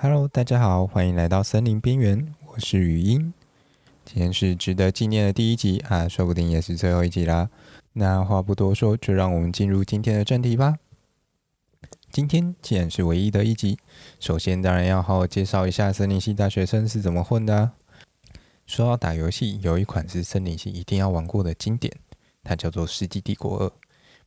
[0.00, 3.34] Hello，大家好，欢迎来到森林边缘，我是雨音。
[4.04, 7.50] 今天是值得纪念的第一集啊，说不定也是最后一集啦。
[7.94, 10.76] 那话不多说，就让我们进入今天的正题吧。
[12.12, 13.76] 今天既然是唯一的一集，
[14.20, 17.72] 首先当然要好好介绍一下森林系大学生是怎么混的。
[18.66, 21.92] 说到打游戏，有一款是森林系一定要玩过的经典，
[22.44, 23.66] 它叫做《世纪帝国二》。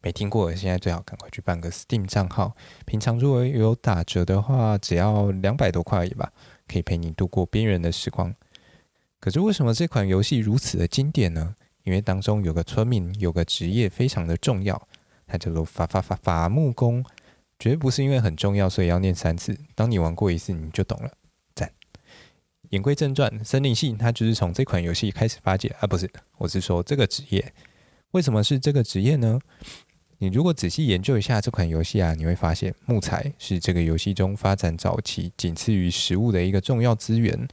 [0.02, 2.56] 没听过的，现在最好赶快去办个 Steam 账号。
[2.86, 6.32] 平常如果有打折的话，只要两百多块而已吧，
[6.68, 8.34] 可以陪你度过边缘的时光。
[9.20, 11.56] 可是为什么这款游戏如此的经典呢？
[11.84, 14.88] 因为当中有个村民，有个职业非常的重要，
[15.28, 17.06] 它叫做伐伐伐伐木工。
[17.60, 19.56] 绝不是因为很重要，所以要念三次。
[19.76, 21.12] 当你玩过一次，你就懂了。
[21.54, 21.72] 赞。
[22.70, 27.54] 言归正传，森林系它就是从这款游戏开始发迹啊，不是，我是说这个职业。
[28.12, 29.40] 为什么是这个职业呢？
[30.22, 37.48] 你如果仔细研究一下这款游戏啊，你会发现木材是这个游戏中发展早期仅次于食物的一个重要资源。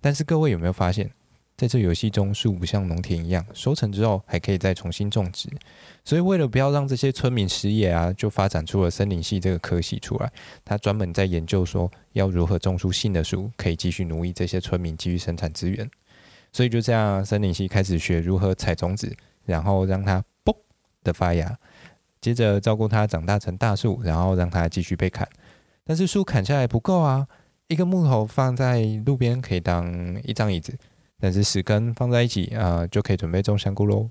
[0.00, 1.10] 但是各位有没有发现，
[1.56, 5.48] 在这游戏中树不像农田一样，收成之后还可以再重新种植。
[6.04, 10.30] 所以为了不要让这些村民失业啊，就发展出了森林系这个科系出来。
[10.64, 15.90] 他专门在研究说要如何种出新的树，可以继续奴役这些村民，继续生产资源。
[16.52, 19.12] 所以就这样，森林系开始学如何采种子，
[19.44, 20.54] 然后让它嘣
[21.02, 21.58] 的发芽。
[22.22, 25.28] 接着照顾它长大成大树，然后让它继续被砍。
[25.84, 27.26] 但是树砍下来不够啊！
[27.66, 30.78] 一根木头放在路边可以当一张椅子，
[31.18, 34.08] 但是十根放在一起啊、就可以准备种香菇喽。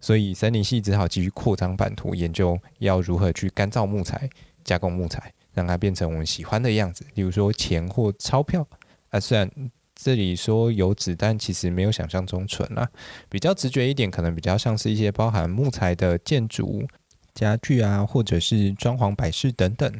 [0.00, 4.28] 所以森林系只好继续扩张版图，研究要如何去干燥木材、
[4.64, 8.66] 加工木材，让它变成我们喜欢的样子，例如说钱或钞票
[9.10, 9.20] 啊。
[9.20, 9.50] 虽然
[9.94, 12.88] 这里说有纸，但其实没有想象中纯啊。
[13.28, 16.88] 比较直觉一点，可能比较像是一些包含木材的建筑。
[17.34, 19.92] 家具啊，或者是装潢摆饰等等，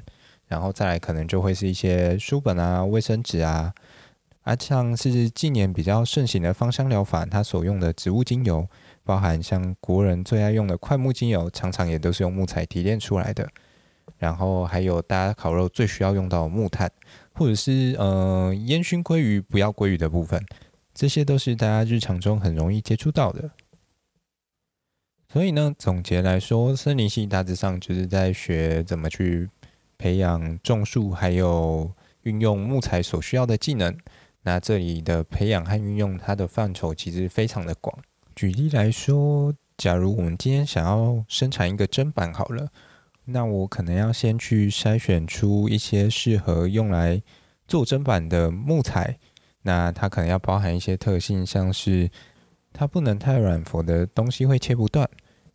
[0.49, 3.73] 然后再来可能就会是一些书本啊、卫生纸啊，
[4.43, 8.67] 啊，像是近年比较盛行的芳香疗法，它所用的植物精油，
[9.05, 13.49] 包含像国人最爱用的快木精油，常常也都是用木材提炼出来的。
[14.19, 16.91] 然后还有大家烤肉最需要用到的木炭，
[17.33, 20.45] 或者是呃烟熏鲑鱼不要鲑鱼的部分，
[20.95, 23.51] 这些都是大家日常中很容易接触到的。
[25.33, 29.49] 所以呢，总结来说，森林系大致上就是在学怎么去
[29.97, 31.91] 培养种树，还有
[32.25, 33.97] 运用木材所需要的技能。
[34.43, 37.99] 那这里的培养和运用，它的范畴其实非常的广。
[38.37, 42.69] 举例来说，假如我们今天想要生产一个砧板好了，
[43.25, 47.23] 那我可能要先去筛选出一些适合用来
[47.67, 49.19] 做砧板的木材。
[49.63, 52.11] 那它可能要包含一些特性，像是
[52.75, 55.09] 它不能太软，否则东西会切不断。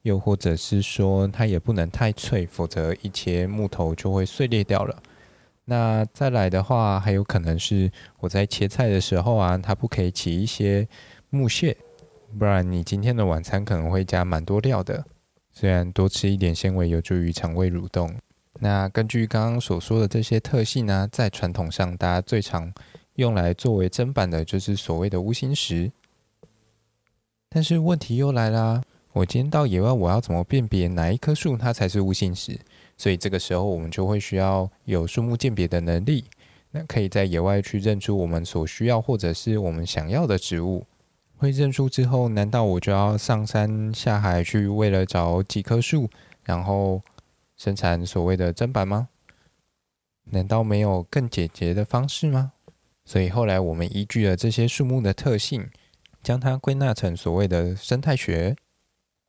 [0.08, 5.04] 又或者是说，它也不能太脆，否则一切木头就会碎裂掉了。
[5.66, 10.88] 那再来的话，还有可能是我在切菜的时候啊，它不可以起一些
[11.30, 11.76] 木屑，
[12.40, 15.04] 不然你今天的晚餐可能会加蛮多料的。
[15.52, 18.16] 虽然多吃一点纤维有助于肠胃蠕动。
[18.60, 22.74] 那根据刚刚所说的这些特性呢、在传统上，大家最常
[23.16, 25.92] 用来作为砧板的就是所谓的乌心石。
[27.50, 28.82] 但是问题又来啦。
[29.18, 32.60] 我今天到野外，我要怎么辨别哪一棵树它才是无心石？
[32.98, 36.26] 所以这个时候我们就会需要有树木鉴别的能力，
[36.70, 40.86] 那可以在野外去认出我们所需要或者是我们想要的植物。
[41.38, 46.08] 会认出之后，难道我就要上山下海去为了找几棵树，
[46.44, 47.02] 然后
[47.56, 49.10] 生产所谓的砧板吗？
[50.26, 52.52] 难道没有更简洁的方式吗？
[53.04, 55.68] 所以后来我们依据了这些树木的特性，
[56.22, 58.56] 将它归纳成所谓的生态学。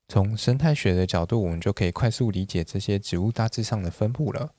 [0.08, 4.50] 从生态学的角度，我们就可以快速理解这些植物大致上的分布了。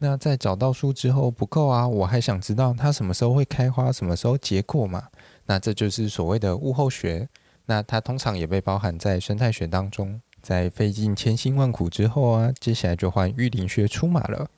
[0.00, 5.08] 那在找到树之后不够啊，我还想知道它什么时候会开花，什么时候结果嘛？
[5.46, 7.26] 那这就是所谓的物候学。
[7.64, 10.20] 那它通常也被包含在生态学当中。
[10.40, 14.48] 在费尽千辛万苦之后啊，接下来就换育林学出马了。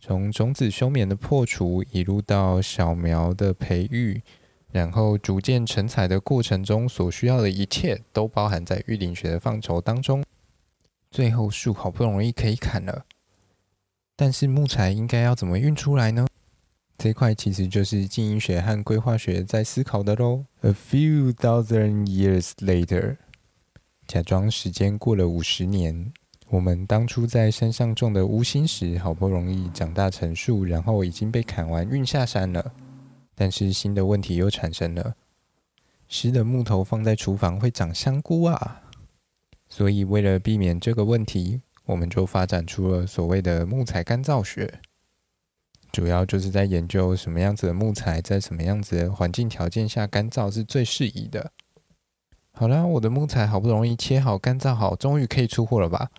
[0.00, 4.20] 从种子休眠的破除，一路到小苗的培育。
[4.72, 10.22] 然后逐渐成材的过程中，所需要的一切都包含在育林学的范畴当中。
[11.10, 13.04] 最后树好不容易可以砍了，
[14.16, 16.26] 但是木材应该要怎么运出来呢？
[16.96, 20.44] 这块其实就是经营学和规划学在思考的喽。
[20.60, 23.16] A few thousand years later，
[24.06, 26.12] 假装时间过了五十年，
[26.50, 32.72] 我们当初在山上种的乌心石好不容易长大成树，然后已经被砍完运下山了。
[33.40, 35.14] 但是新的问题又产生了，
[36.08, 38.82] 湿的木头放在厨房会长香菇啊！
[39.66, 44.82] 所以为了避免这个问题，我们就发展出了所谓的木材干燥学。
[45.90, 51.50] 主要就是在研究什么样子的木材在什么样子的环境条件下干燥是最适宜的。
[52.52, 56.10] 好啦，我的木材好不容易切好、干燥好，终于可以出货了吧？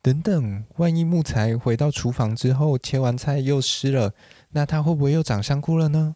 [0.00, 4.14] 等等，万一木材回到厨房之后，切完菜又湿了，
[4.50, 6.14] 那它会不会又长香菇了呢？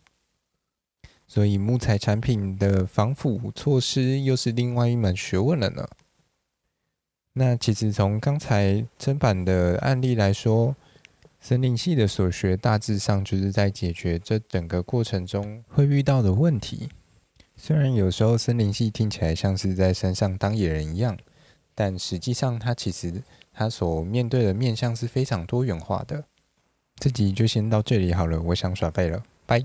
[1.32, 5.88] 所以木材产品的防腐措施又是另外一门学问了呢。
[7.32, 10.76] 那其实从刚才砧板的案例来说，
[11.40, 16.90] 森林系的所学大致上就是在解决这整个过程中会遇到的问题。
[17.56, 21.16] 虽然有时候森林系听起来像是在山上当野人一样，
[21.74, 23.22] 但实际上它其实
[23.54, 26.24] 它所面对的面向是非常多元化的。
[26.96, 29.64] 这集就先到这里好了，我想耍废了，拜。